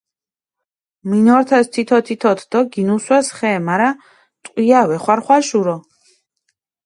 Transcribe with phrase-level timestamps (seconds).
[1.09, 3.89] მინორთეს თითო-თითოთ დო გინუსვეს ხე, მარა
[4.45, 5.77] ტყვია ვეხვარხვალ შურო.